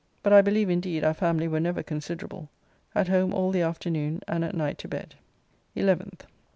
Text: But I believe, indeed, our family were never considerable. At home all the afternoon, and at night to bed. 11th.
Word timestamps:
But 0.23 0.33
I 0.33 0.41
believe, 0.41 0.67
indeed, 0.67 1.03
our 1.03 1.13
family 1.13 1.47
were 1.47 1.59
never 1.59 1.83
considerable. 1.83 2.49
At 2.95 3.07
home 3.09 3.35
all 3.35 3.51
the 3.51 3.61
afternoon, 3.61 4.21
and 4.27 4.43
at 4.43 4.55
night 4.55 4.79
to 4.79 4.87
bed. 4.87 5.13
11th. 5.77 6.21